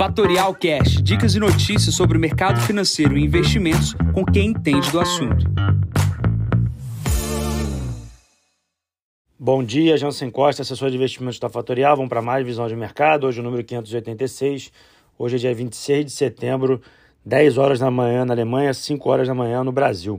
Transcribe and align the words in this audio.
Fatorial 0.00 0.54
Cash, 0.54 1.02
dicas 1.02 1.34
e 1.34 1.38
notícias 1.38 1.94
sobre 1.94 2.16
o 2.16 2.20
mercado 2.20 2.58
financeiro 2.62 3.18
e 3.18 3.22
investimentos 3.22 3.92
com 4.14 4.24
quem 4.24 4.46
entende 4.46 4.90
do 4.90 4.98
assunto. 4.98 5.44
Bom 9.38 9.62
dia, 9.62 9.98
Jansen 9.98 10.30
Costa, 10.30 10.62
assessor 10.62 10.88
de 10.88 10.96
investimentos 10.96 11.38
da 11.38 11.50
Fatorial. 11.50 11.96
Vamos 11.96 12.08
para 12.08 12.22
mais 12.22 12.46
visão 12.46 12.66
de 12.66 12.74
mercado. 12.74 13.26
Hoje 13.26 13.40
o 13.40 13.42
número 13.42 13.62
586. 13.62 14.72
Hoje 15.18 15.36
é 15.36 15.38
dia 15.38 15.54
26 15.54 16.06
de 16.06 16.12
setembro, 16.12 16.80
10 17.22 17.58
horas 17.58 17.78
da 17.78 17.90
manhã 17.90 18.24
na 18.24 18.32
Alemanha, 18.32 18.72
5 18.72 19.06
horas 19.06 19.28
da 19.28 19.34
manhã 19.34 19.62
no 19.62 19.70
Brasil. 19.70 20.18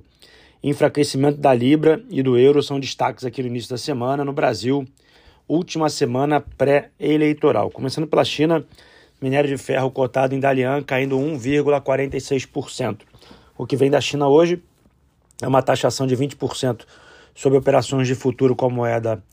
Enfraquecimento 0.63 1.39
da 1.39 1.55
Libra 1.55 2.03
e 2.07 2.21
do 2.21 2.37
euro 2.37 2.61
são 2.61 2.79
destaques 2.79 3.25
aqui 3.25 3.41
no 3.41 3.47
início 3.47 3.71
da 3.71 3.79
semana. 3.79 4.23
No 4.23 4.31
Brasil, 4.31 4.85
última 5.47 5.89
semana 5.89 6.39
pré-eleitoral. 6.39 7.71
Começando 7.71 8.05
pela 8.05 8.23
China, 8.23 8.63
minério 9.21 9.49
de 9.49 9.57
ferro 9.57 9.91
cotado 9.91 10.33
em 10.33 10.39
Dalian 10.39 10.81
caindo 10.81 11.17
1,46%. 11.17 13.01
O 13.57 13.65
que 13.65 13.75
vem 13.75 13.91
da 13.91 14.01
China 14.01 14.27
hoje 14.27 14.61
é 15.41 15.47
uma 15.47 15.61
taxação 15.61 16.07
de 16.07 16.17
20% 16.17 16.85
sobre 17.35 17.57
operações 17.57 18.07
de 18.07 18.15
futuro 18.15 18.55
com 18.55 18.65
a 18.65 18.69
moeda 18.69 19.23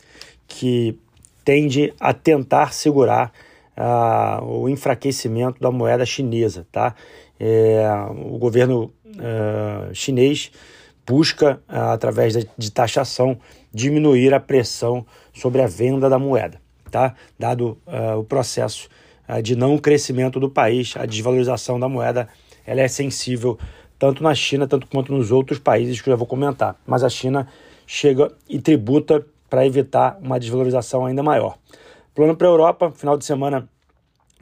que 0.47 0.97
tende 1.43 1.93
a 1.99 2.13
tentar 2.13 2.73
segurar 2.73 3.31
uh, 3.75 4.43
o 4.45 4.69
enfraquecimento 4.69 5.59
da 5.59 5.71
moeda 5.71 6.05
chinesa. 6.05 6.67
Tá? 6.71 6.93
É, 7.39 7.83
o 8.11 8.37
governo 8.37 8.93
uh, 9.05 9.93
chinês 9.93 10.51
busca, 11.07 11.61
uh, 11.67 11.91
através 11.91 12.33
de, 12.33 12.49
de 12.57 12.71
taxação, 12.71 13.39
diminuir 13.73 14.33
a 14.33 14.39
pressão 14.39 15.05
sobre 15.33 15.61
a 15.61 15.67
venda 15.67 16.09
da 16.09 16.19
moeda, 16.19 16.61
tá? 16.91 17.15
dado 17.37 17.77
o 18.17 18.23
processo 18.23 18.89
de 19.41 19.55
não 19.55 19.77
crescimento 19.77 20.39
do 20.39 20.49
país, 20.49 20.95
a 20.97 21.05
desvalorização 21.05 21.79
da 21.79 21.87
moeda 21.87 22.27
ela 22.65 22.81
é 22.81 22.87
sensível 22.87 23.57
tanto 23.97 24.23
na 24.23 24.33
China 24.33 24.67
tanto 24.67 24.87
quanto 24.87 25.13
nos 25.13 25.31
outros 25.31 25.59
países 25.59 26.01
que 26.01 26.09
eu 26.09 26.13
já 26.13 26.17
vou 26.17 26.25
comentar. 26.25 26.75
Mas 26.87 27.03
a 27.03 27.09
China 27.09 27.47
chega 27.85 28.31
e 28.47 28.59
tributa 28.59 29.25
para 29.49 29.65
evitar 29.65 30.17
uma 30.21 30.39
desvalorização 30.39 31.05
ainda 31.05 31.21
maior. 31.21 31.57
Plano 32.15 32.35
para 32.35 32.47
a 32.47 32.51
Europa, 32.51 32.91
final 32.91 33.17
de 33.17 33.25
semana 33.25 33.67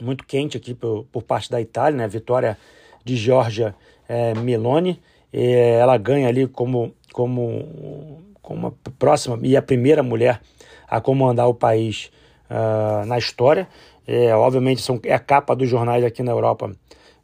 muito 0.01 0.25
quente 0.25 0.57
aqui 0.57 0.73
por, 0.73 1.05
por 1.11 1.23
parte 1.23 1.49
da 1.49 1.59
Itália, 1.59 1.97
né? 1.97 2.07
Vitória 2.07 2.57
de 3.03 3.15
Giorgia 3.15 3.73
é, 4.07 4.33
Meloni. 4.35 4.99
ela 5.31 5.97
ganha 5.97 6.27
ali 6.27 6.47
como, 6.47 6.93
como, 7.11 8.21
como 8.41 8.67
a 8.67 8.89
próxima 8.97 9.39
e 9.41 9.57
a 9.57 9.61
primeira 9.61 10.03
mulher 10.03 10.41
a 10.87 11.01
comandar 11.01 11.47
o 11.47 11.53
país 11.53 12.11
uh, 12.49 13.05
na 13.05 13.17
história. 13.17 13.67
É, 14.07 14.33
obviamente 14.33 14.81
são, 14.81 14.99
é 15.03 15.13
a 15.13 15.19
capa 15.19 15.53
dos 15.53 15.69
jornais 15.69 16.03
aqui 16.03 16.23
na 16.23 16.31
Europa, 16.31 16.71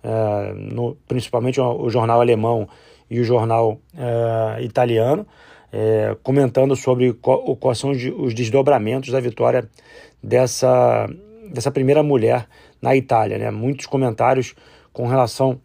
uh, 0.03 0.53
no, 0.53 0.95
principalmente 1.07 1.61
o, 1.61 1.83
o, 1.83 1.89
jornal 1.89 2.19
alemão 2.19 2.67
e 3.09 3.21
o 3.21 3.23
jornal 3.23 3.79
uh, 3.93 4.61
italiano, 4.61 5.25
é, 5.71 6.15
comentando 6.21 6.75
sobre 6.75 7.13
qual, 7.13 7.55
quais 7.55 7.79
são 7.79 7.91
os, 7.91 8.03
os 8.17 8.33
desdobramentos 8.33 9.09
da 9.09 9.19
vitória 9.19 9.67
dessa, 10.21 11.07
dessa 11.51 11.71
primeira 11.71 12.03
mulher 12.03 12.47
na 12.81 12.95
Itália. 12.95 13.39
Né? 13.39 13.49
Muitos 13.49 13.87
comentários 13.87 14.53
com 14.91 15.07
relação 15.07 15.59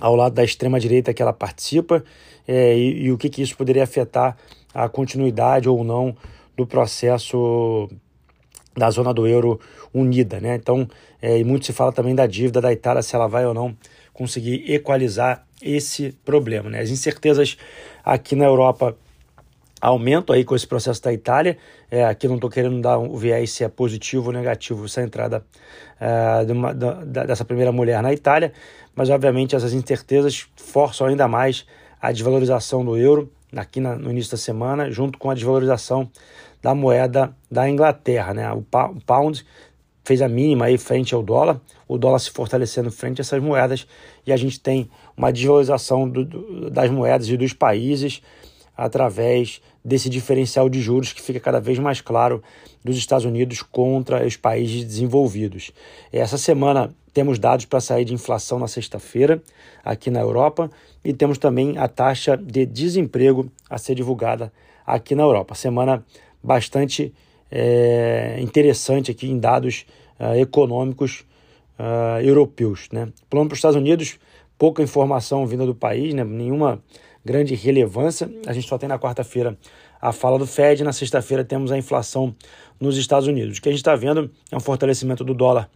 ao 0.00 0.16
lado 0.16 0.34
da 0.34 0.42
extrema-direita 0.42 1.14
que 1.14 1.22
ela 1.22 1.32
participa 1.32 2.02
é, 2.48 2.76
e, 2.76 3.04
e, 3.04 3.12
o 3.12 3.18
que, 3.18 3.28
que 3.28 3.42
isso 3.42 3.56
poderia 3.56 3.84
afetar 3.84 4.36
a 4.74 4.88
continuidade 4.88 5.68
ou 5.68 5.84
não 5.84 6.16
do 6.56 6.66
processo 6.66 7.88
da 8.76 8.90
zona 8.90 9.12
do 9.12 9.26
euro 9.26 9.60
unida, 9.92 10.40
né? 10.40 10.54
Então, 10.54 10.88
é, 11.20 11.38
e 11.38 11.44
muito 11.44 11.66
se 11.66 11.72
fala 11.72 11.92
também 11.92 12.14
da 12.14 12.26
dívida 12.26 12.60
da 12.60 12.72
Itália, 12.72 13.02
se 13.02 13.14
ela 13.14 13.26
vai 13.26 13.44
ou 13.44 13.54
não 13.54 13.76
conseguir 14.12 14.70
equalizar 14.70 15.44
esse 15.62 16.12
problema, 16.24 16.70
né? 16.70 16.80
As 16.80 16.90
incertezas 16.90 17.56
aqui 18.04 18.34
na 18.34 18.44
Europa 18.44 18.96
aumentam 19.80 20.34
aí 20.34 20.44
com 20.44 20.54
esse 20.54 20.66
processo 20.66 21.02
da 21.02 21.12
Itália. 21.12 21.56
É, 21.90 22.04
aqui 22.04 22.28
não 22.28 22.34
estou 22.34 22.50
querendo 22.50 22.80
dar 22.80 22.98
o 22.98 23.16
viés 23.16 23.50
se 23.50 23.64
é 23.64 23.68
positivo 23.68 24.26
ou 24.26 24.32
negativo 24.32 24.84
essa 24.84 25.02
entrada 25.02 25.44
é, 25.98 26.44
de 26.44 26.52
uma, 26.52 26.72
dessa 26.72 27.44
primeira 27.44 27.72
mulher 27.72 28.02
na 28.02 28.12
Itália, 28.12 28.52
mas 28.94 29.08
obviamente 29.08 29.56
essas 29.56 29.72
incertezas 29.72 30.46
forçam 30.56 31.06
ainda 31.06 31.26
mais 31.26 31.66
a 32.00 32.12
desvalorização 32.12 32.84
do 32.84 32.96
euro 32.96 33.30
aqui 33.54 33.80
na, 33.80 33.96
no 33.96 34.10
início 34.10 34.32
da 34.32 34.38
semana, 34.38 34.90
junto 34.90 35.18
com 35.18 35.30
a 35.30 35.34
desvalorização 35.34 36.10
da 36.62 36.74
moeda 36.74 37.34
da 37.50 37.68
Inglaterra. 37.68 38.34
Né? 38.34 38.52
O, 38.52 38.62
pound 39.06 39.44
fez 40.04 40.22
a 40.22 40.28
mínima 40.28 40.66
aí 40.66 40.78
frente 40.78 41.14
ao 41.14 41.22
dólar, 41.22 41.60
o 41.86 41.98
dólar 41.98 42.18
se 42.18 42.30
fortalecendo 42.30 42.90
frente 42.90 43.20
a 43.20 43.22
essas 43.22 43.42
moedas 43.42 43.86
e 44.26 44.32
a 44.32 44.36
gente 44.36 44.58
tem 44.58 44.90
uma 45.16 45.32
desvalorização 45.32 46.08
do, 46.08 46.24
do, 46.24 46.70
das 46.70 46.90
moedas 46.90 47.28
e 47.28 47.36
dos 47.36 47.52
países 47.52 48.22
através 48.80 49.60
desse 49.84 50.08
diferencial 50.08 50.66
de 50.70 50.80
juros 50.80 51.12
que 51.12 51.20
fica 51.20 51.38
cada 51.38 51.60
vez 51.60 51.78
mais 51.78 52.00
claro 52.00 52.42
dos 52.82 52.96
Estados 52.96 53.26
Unidos 53.26 53.60
contra 53.60 54.26
os 54.26 54.38
países 54.38 54.84
desenvolvidos. 54.84 55.70
Essa 56.10 56.38
semana 56.38 56.90
temos 57.12 57.38
dados 57.38 57.66
para 57.66 57.78
sair 57.78 58.06
de 58.06 58.14
inflação 58.14 58.58
na 58.58 58.66
sexta-feira 58.66 59.42
aqui 59.84 60.10
na 60.10 60.20
Europa 60.20 60.70
e 61.04 61.12
temos 61.12 61.36
também 61.36 61.76
a 61.76 61.88
taxa 61.88 62.38
de 62.38 62.64
desemprego 62.64 63.52
a 63.68 63.76
ser 63.76 63.94
divulgada 63.94 64.50
aqui 64.86 65.14
na 65.14 65.24
Europa. 65.24 65.54
Semana 65.54 66.02
bastante 66.42 67.12
é, 67.50 68.38
interessante 68.40 69.10
aqui 69.10 69.28
em 69.28 69.38
dados 69.38 69.84
uh, 70.18 70.36
econômicos 70.36 71.26
uh, 71.78 72.22
europeus. 72.22 72.88
Né? 72.90 73.08
Plano 73.28 73.46
para 73.46 73.54
os 73.54 73.58
Estados 73.58 73.76
Unidos, 73.76 74.18
pouca 74.60 74.82
informação 74.82 75.46
vinda 75.46 75.64
do 75.64 75.74
país, 75.74 76.12
né? 76.12 76.22
nenhuma 76.22 76.82
grande 77.24 77.54
relevância. 77.54 78.30
A 78.46 78.52
gente 78.52 78.68
só 78.68 78.76
tem 78.76 78.86
na 78.86 78.98
quarta-feira 78.98 79.56
a 79.98 80.12
fala 80.12 80.38
do 80.38 80.46
Fed, 80.46 80.84
na 80.84 80.92
sexta-feira 80.92 81.42
temos 81.42 81.72
a 81.72 81.78
inflação 81.78 82.36
nos 82.78 82.98
Estados 82.98 83.26
Unidos. 83.26 83.56
O 83.56 83.62
que 83.62 83.70
a 83.70 83.72
gente 83.72 83.80
está 83.80 83.96
vendo 83.96 84.30
é 84.52 84.56
um 84.56 84.60
fortalecimento 84.60 85.24
do 85.24 85.32
dólar 85.32 85.70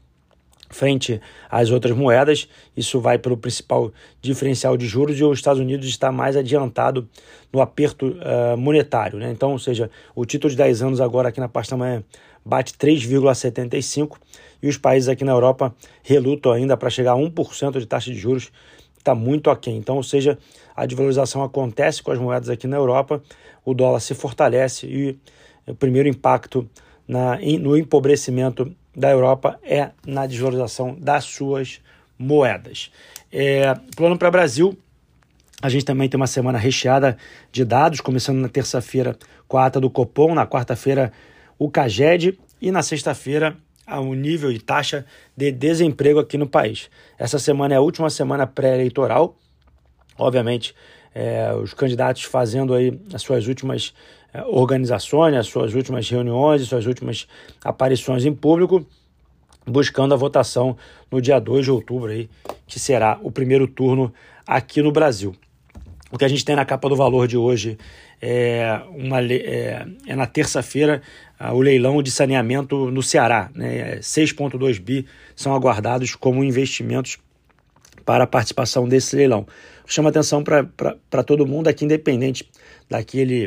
frente 0.68 1.18
às 1.50 1.70
outras 1.70 1.96
moedas. 1.96 2.46
Isso 2.76 3.00
vai 3.00 3.16
pelo 3.16 3.38
principal 3.38 3.90
diferencial 4.20 4.76
de 4.76 4.86
juros 4.86 5.18
e 5.18 5.24
os 5.24 5.38
Estados 5.38 5.60
Unidos 5.60 5.86
está 5.86 6.12
mais 6.12 6.36
adiantado 6.36 7.08
no 7.50 7.62
aperto 7.62 8.08
uh, 8.08 8.54
monetário. 8.54 9.18
Né? 9.18 9.30
Então, 9.30 9.52
ou 9.52 9.58
seja, 9.58 9.90
o 10.14 10.26
título 10.26 10.50
de 10.50 10.58
10 10.58 10.82
anos 10.82 11.00
agora 11.00 11.30
aqui 11.30 11.40
na 11.40 11.48
parte 11.48 11.70
da 11.70 11.76
manhã 11.78 12.04
bate 12.44 12.74
3,75 12.74 14.16
e 14.62 14.68
os 14.68 14.76
países 14.76 15.08
aqui 15.08 15.24
na 15.24 15.32
Europa 15.32 15.74
relutam 16.02 16.52
ainda 16.52 16.76
para 16.76 16.90
chegar 16.90 17.12
a 17.12 17.16
1% 17.16 17.78
de 17.78 17.86
taxa 17.86 18.10
de 18.10 18.18
juros, 18.18 18.50
está 18.98 19.14
muito 19.14 19.50
aquém. 19.50 19.76
Então, 19.76 19.96
ou 19.96 20.02
seja, 20.02 20.38
a 20.74 20.86
desvalorização 20.86 21.42
acontece 21.42 22.02
com 22.02 22.10
as 22.10 22.18
moedas 22.18 22.48
aqui 22.48 22.66
na 22.66 22.76
Europa, 22.76 23.22
o 23.64 23.74
dólar 23.74 24.00
se 24.00 24.14
fortalece 24.14 24.86
e 24.86 25.18
o 25.66 25.74
primeiro 25.74 26.08
impacto 26.08 26.68
na, 27.06 27.38
no 27.60 27.76
empobrecimento 27.76 28.74
da 28.94 29.10
Europa 29.10 29.58
é 29.62 29.90
na 30.06 30.26
desvalorização 30.26 30.94
das 30.98 31.24
suas 31.24 31.80
moedas. 32.18 32.90
É, 33.32 33.74
plano 33.96 34.16
para 34.16 34.30
Brasil, 34.30 34.76
a 35.60 35.68
gente 35.68 35.84
também 35.84 36.08
tem 36.08 36.18
uma 36.18 36.26
semana 36.26 36.58
recheada 36.58 37.16
de 37.50 37.64
dados, 37.64 38.00
começando 38.00 38.38
na 38.38 38.48
terça-feira 38.48 39.16
com 39.48 39.56
a 39.56 39.66
ata 39.66 39.80
do 39.80 39.90
Copom, 39.90 40.34
na 40.34 40.46
quarta-feira 40.46 41.12
o 41.58 41.70
CAGED 41.70 42.38
e 42.60 42.70
na 42.70 42.82
sexta-feira 42.82 43.56
o 43.86 44.14
nível 44.14 44.52
de 44.52 44.58
taxa 44.58 45.04
de 45.36 45.52
desemprego 45.52 46.18
aqui 46.18 46.38
no 46.38 46.48
país. 46.48 46.88
Essa 47.18 47.38
semana 47.38 47.74
é 47.74 47.76
a 47.76 47.80
última 47.80 48.08
semana 48.08 48.46
pré-eleitoral, 48.46 49.36
obviamente 50.18 50.74
é, 51.14 51.54
os 51.54 51.72
candidatos 51.72 52.24
fazendo 52.24 52.74
aí 52.74 52.98
as 53.12 53.22
suas 53.22 53.46
últimas 53.46 53.94
é, 54.32 54.42
organizações, 54.42 55.34
as 55.36 55.46
suas 55.46 55.72
últimas 55.74 56.08
reuniões, 56.10 56.62
as 56.62 56.68
suas 56.68 56.86
últimas 56.86 57.28
aparições 57.64 58.24
em 58.24 58.34
público, 58.34 58.84
buscando 59.64 60.12
a 60.12 60.16
votação 60.16 60.76
no 61.10 61.22
dia 61.22 61.38
2 61.38 61.64
de 61.64 61.70
outubro, 61.70 62.10
aí, 62.10 62.28
que 62.66 62.80
será 62.80 63.18
o 63.22 63.30
primeiro 63.30 63.68
turno 63.68 64.12
aqui 64.46 64.82
no 64.82 64.90
Brasil. 64.90 65.34
O 66.14 66.16
que 66.16 66.24
a 66.24 66.28
gente 66.28 66.44
tem 66.44 66.54
na 66.54 66.64
capa 66.64 66.88
do 66.88 66.94
valor 66.94 67.26
de 67.26 67.36
hoje 67.36 67.76
é, 68.22 68.80
uma, 68.90 69.20
é, 69.20 69.84
é 70.06 70.14
na 70.14 70.26
terça-feira 70.26 71.02
o 71.52 71.60
leilão 71.60 72.00
de 72.00 72.08
saneamento 72.12 72.88
no 72.88 73.02
Ceará. 73.02 73.50
Né? 73.52 73.96
6,2 73.96 74.78
bi 74.78 75.06
são 75.34 75.52
aguardados 75.56 76.14
como 76.14 76.44
investimentos 76.44 77.18
para 78.04 78.22
a 78.22 78.26
participação 78.28 78.86
desse 78.86 79.16
leilão. 79.16 79.44
Chama 79.88 80.10
atenção 80.10 80.44
para 80.44 81.24
todo 81.24 81.44
mundo 81.44 81.66
aqui, 81.66 81.84
independente 81.84 82.48
daquele 82.88 83.46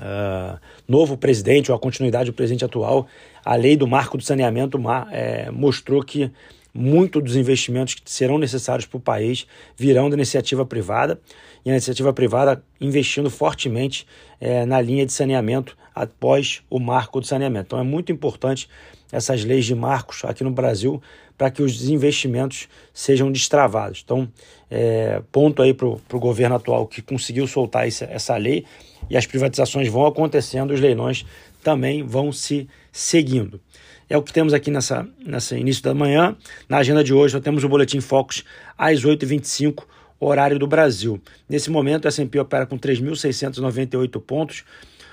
uh, 0.00 0.58
novo 0.88 1.16
presidente 1.16 1.70
ou 1.70 1.76
a 1.76 1.80
continuidade 1.80 2.32
do 2.32 2.34
presidente 2.34 2.64
atual, 2.64 3.06
a 3.44 3.54
lei 3.54 3.76
do 3.76 3.86
marco 3.86 4.18
do 4.18 4.24
saneamento 4.24 4.76
é, 5.12 5.52
mostrou 5.52 6.02
que 6.02 6.32
muito 6.72 7.20
dos 7.20 7.36
investimentos 7.36 7.94
que 7.94 8.10
serão 8.10 8.38
necessários 8.38 8.86
para 8.86 8.96
o 8.96 9.00
país 9.00 9.46
virão 9.76 10.08
da 10.08 10.16
iniciativa 10.16 10.64
privada 10.64 11.20
e 11.64 11.70
a 11.70 11.72
iniciativa 11.72 12.12
privada 12.12 12.62
investindo 12.80 13.28
fortemente 13.30 14.06
é, 14.40 14.64
na 14.64 14.80
linha 14.80 15.04
de 15.04 15.12
saneamento 15.12 15.76
após 15.94 16.62
o 16.70 16.78
marco 16.78 17.20
do 17.20 17.26
saneamento. 17.26 17.66
Então 17.66 17.78
é 17.78 17.82
muito 17.82 18.12
importante 18.12 18.68
essas 19.12 19.44
leis 19.44 19.64
de 19.64 19.74
marcos 19.74 20.24
aqui 20.24 20.44
no 20.44 20.50
Brasil 20.50 21.02
para 21.36 21.50
que 21.50 21.62
os 21.62 21.88
investimentos 21.88 22.68
sejam 22.92 23.32
destravados. 23.32 24.02
Então, 24.04 24.28
é, 24.70 25.22
ponto 25.32 25.62
aí 25.62 25.72
para 25.72 25.86
o 25.86 26.20
governo 26.20 26.54
atual 26.56 26.86
que 26.86 27.00
conseguiu 27.00 27.46
soltar 27.46 27.88
essa, 27.88 28.04
essa 28.04 28.36
lei 28.36 28.64
e 29.08 29.16
as 29.16 29.26
privatizações 29.26 29.88
vão 29.88 30.04
acontecendo, 30.04 30.72
os 30.72 30.80
leilões 30.80 31.24
também 31.62 32.02
vão 32.02 32.30
se 32.30 32.68
seguindo. 32.92 33.60
É 34.10 34.16
o 34.16 34.22
que 34.22 34.32
temos 34.32 34.52
aqui 34.52 34.72
nessa, 34.72 35.08
nessa 35.24 35.56
início 35.56 35.84
da 35.84 35.94
manhã. 35.94 36.36
Na 36.68 36.78
agenda 36.78 37.04
de 37.04 37.14
hoje, 37.14 37.32
nós 37.32 37.44
temos 37.44 37.62
o 37.62 37.68
Boletim 37.68 38.00
Focus 38.00 38.42
às 38.76 39.04
8h25, 39.04 39.84
horário 40.18 40.58
do 40.58 40.66
Brasil. 40.66 41.20
Nesse 41.48 41.70
momento, 41.70 42.06
o 42.06 42.08
S&P 42.08 42.40
opera 42.40 42.66
com 42.66 42.76
3.698 42.76 44.20
pontos, 44.20 44.64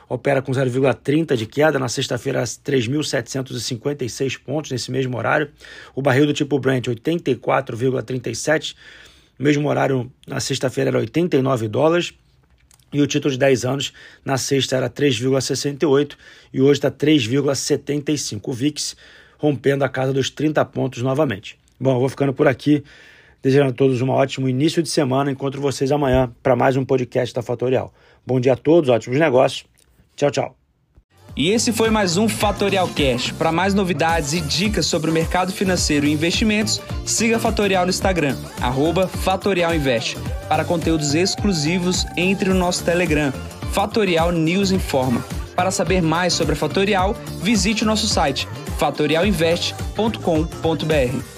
opera 0.10 0.42
com 0.42 0.52
0,30 0.52 1.36
de 1.36 1.46
queda. 1.46 1.78
Na 1.78 1.88
sexta-feira, 1.88 2.42
3.756 2.42 4.40
pontos 4.44 4.72
nesse 4.72 4.90
mesmo 4.90 5.16
horário. 5.16 5.52
O 5.94 6.02
barril 6.02 6.26
do 6.26 6.34
tipo 6.34 6.58
Brent, 6.58 6.88
84,37. 6.88 8.76
Mesmo 9.38 9.70
horário 9.70 10.12
na 10.26 10.40
sexta-feira 10.40 10.90
era 10.90 10.98
89 10.98 11.68
dólares. 11.68 12.16
E 12.92 13.02
o 13.02 13.08
título 13.08 13.32
de 13.32 13.38
10 13.38 13.66
anos 13.66 13.94
na 14.24 14.38
sexta 14.38 14.78
era 14.78 14.90
3,68 14.90 16.16
e 16.54 16.62
hoje 16.62 16.74
está 16.74 16.92
3,75. 16.92 18.42
O 18.44 18.54
VIX 18.54 18.96
rompendo 19.38 19.84
a 19.84 19.90
casa 19.90 20.14
dos 20.14 20.30
30 20.30 20.64
pontos 20.66 21.02
novamente. 21.02 21.58
Bom, 21.80 21.96
eu 21.96 22.00
vou 22.00 22.10
ficando 22.10 22.34
por 22.34 22.48
aqui. 22.48 22.84
Desejando 23.42 23.70
a 23.70 23.74
todos 23.74 24.02
um 24.02 24.10
ótimo 24.10 24.50
início 24.50 24.82
de 24.82 24.90
semana. 24.90 25.32
Encontro 25.32 25.62
vocês 25.62 25.92
amanhã 25.92 26.32
para 26.42 26.56
mais 26.56 26.76
um 26.76 26.84
podcast 26.84 27.34
da 27.36 27.42
Fatorial. 27.42 27.94
Bom 28.26 28.40
dia 28.40 28.54
a 28.54 28.58
todos, 28.58 28.90
ótimos 28.90 29.20
negócios. 29.20 29.66
Tchau, 30.16 30.32
tchau. 30.32 30.67
E 31.38 31.52
esse 31.52 31.72
foi 31.72 31.92
mais 31.92 32.18
um 32.18 32.28
Fatorial 32.28 32.88
Cash. 32.88 33.32
Para 33.32 33.52
mais 33.52 33.76
novidades 33.76 34.34
e 34.34 34.42
dicas 34.42 34.88
sobre 34.88 35.12
o 35.12 35.14
mercado 35.14 35.54
financeiro 35.54 36.08
e 36.08 36.12
investimentos, 36.12 36.82
siga 37.06 37.38
Fatorial 37.38 37.86
no 37.86 37.92
Instagram, 37.92 38.36
Fatorial 39.08 39.76
Invest. 39.76 40.18
Para 40.50 40.66
conteúdos 40.66 41.14
exclusivos, 41.14 42.08
entre 42.18 42.50
no 42.50 42.56
nosso 42.56 42.84
Telegram, 42.84 43.32
Fatorial 43.72 44.32
News 44.32 44.72
Informa. 44.72 45.24
Para 45.56 45.70
saber 45.70 46.02
mais 46.02 46.34
sobre 46.34 46.54
a 46.54 46.58
Fatorial, 46.58 47.16
visite 47.40 47.84
o 47.84 47.86
nosso 47.86 48.08
site 48.08 48.48
fatorialinvest.com.br. 48.80 51.37